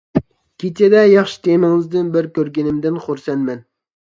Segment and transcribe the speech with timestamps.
[0.63, 3.63] كېچىدە ياخشى تېمىڭىزدىن بىر كۆرگىنىمدىن خۇرسەنمەن.